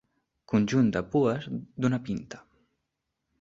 Conjunt 0.53 0.87
de 0.95 1.03
pues 1.17 1.45
d'una 1.51 2.01
pinta. 2.09 2.41